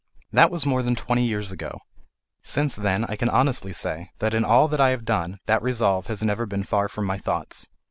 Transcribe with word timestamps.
That 0.31 0.49
was 0.49 0.65
more 0.65 0.81
than 0.81 0.95
twenty 0.95 1.23
years 1.27 1.51
ago. 1.51 1.79
Since 2.41 2.75
then 2.75 3.05
I 3.07 3.15
can 3.15 3.29
honestly 3.29 3.71
say 3.71 4.09
that 4.17 4.33
in 4.33 4.43
all 4.43 4.67
that 4.67 4.81
I 4.81 4.89
have 4.89 5.05
done 5.05 5.37
that 5.45 5.61
resolve 5.61 6.07
has 6.07 6.23
never 6.23 6.47
been 6.47 6.63
very 6.63 6.67
far 6.67 6.89
from 6.89 7.05
my 7.05 7.19
thoughts. 7.19 7.67